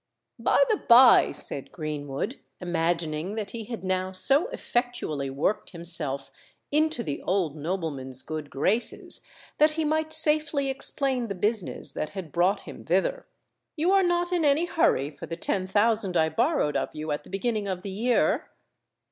[0.39, 6.31] "By the bye," said Greenwood, imagining that he had now so effectually worked himself
[6.71, 9.21] into the old nobleman's good graces
[9.59, 13.27] that he might safely explain the business that had brought him thither;
[13.75, 17.23] "you are not in any hurry for the ten thousand I borrowed of you at
[17.23, 18.49] the beginning of the year?"